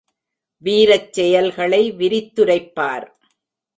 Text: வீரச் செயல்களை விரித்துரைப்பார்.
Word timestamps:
வீரச் 0.63 1.13
செயல்களை 1.13 1.91
விரித்துரைப்பார். 1.91 3.07